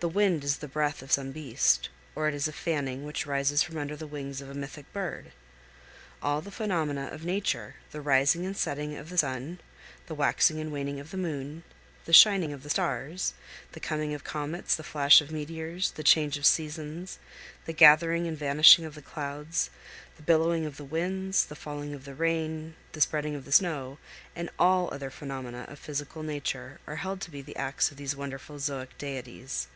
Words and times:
The 0.00 0.08
wind 0.10 0.44
is 0.44 0.58
the 0.58 0.68
breath 0.68 1.02
of 1.02 1.10
some 1.10 1.32
beast, 1.32 1.88
or 2.14 2.28
it 2.28 2.34
is 2.34 2.46
a 2.46 2.52
fanning 2.52 3.02
which 3.04 3.26
rises 3.26 3.64
from 3.64 3.76
under 3.78 3.96
the 3.96 4.06
wings 4.06 4.40
of 4.40 4.48
a 4.48 4.54
mythic 4.54 4.92
bird. 4.92 5.32
All 6.22 6.40
the 6.40 6.50
phenomena 6.52 7.08
of 7.10 7.24
nature, 7.24 7.76
the 7.90 8.02
rising 8.02 8.44
and 8.46 8.56
setting 8.56 8.94
of 8.94 9.08
the 9.08 9.18
sun, 9.18 9.58
the 10.06 10.14
waxing 10.14 10.60
and 10.60 10.70
waning 10.70 11.00
of 11.00 11.10
the 11.10 11.16
moon, 11.16 11.64
the 12.04 12.12
shining 12.12 12.52
of 12.52 12.62
the 12.62 12.70
stars, 12.70 13.34
the 13.72 13.80
coming 13.80 14.14
of 14.14 14.22
comets, 14.22 14.76
the 14.76 14.84
flash 14.84 15.20
of 15.20 15.32
meteors, 15.32 15.90
the 15.92 16.04
change 16.04 16.36
of 16.38 16.46
seasons, 16.46 17.18
the 17.64 17.72
gathering 17.72 18.28
and 18.28 18.38
vanishing 18.38 18.84
of 18.84 18.94
the 18.94 19.02
clouds, 19.02 19.70
the 20.18 20.22
blowing 20.22 20.66
of 20.66 20.76
the 20.76 20.84
winds, 20.84 21.46
the 21.46 21.56
falling 21.56 21.94
of 21.94 22.04
the 22.04 22.14
rain, 22.14 22.76
the 22.92 23.00
spreading 23.00 23.34
of 23.34 23.44
the 23.44 23.50
snow, 23.50 23.98
and 24.36 24.50
all 24.56 24.92
other 24.94 25.10
phenomena 25.10 25.64
of 25.68 25.80
physical 25.80 26.22
nature, 26.22 26.78
are 26.86 26.96
held 26.96 27.20
to 27.20 27.30
be 27.30 27.42
the 27.42 27.56
acts 27.56 27.90
of 27.90 27.96
these 27.96 28.14
wonderful 28.14 28.58
zoic 28.58 28.88
deities. 28.98 29.66